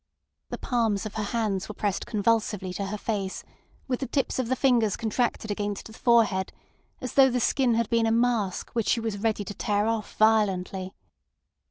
The 0.49 0.57
palms 0.57 1.05
of 1.05 1.13
her 1.13 1.21
hands 1.25 1.69
were 1.69 1.75
pressed 1.75 2.07
convulsively 2.07 2.73
to 2.73 2.87
her 2.87 2.97
face, 2.97 3.43
with 3.87 3.99
the 3.99 4.07
tips 4.07 4.39
of 4.39 4.47
the 4.47 4.55
fingers 4.55 4.97
contracted 4.97 5.51
against 5.51 5.85
the 5.85 5.93
forehead, 5.93 6.51
as 7.01 7.13
though 7.13 7.29
the 7.29 7.39
skin 7.39 7.75
had 7.75 7.87
been 7.91 8.07
a 8.07 8.11
mask 8.11 8.71
which 8.71 8.87
she 8.89 8.99
was 8.99 9.19
ready 9.19 9.43
to 9.45 9.53
tear 9.53 9.85
off 9.85 10.15
violently. 10.15 10.95